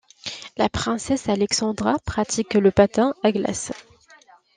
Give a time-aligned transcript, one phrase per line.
[0.57, 3.71] La princesse Alexandra pratique le patin à glace.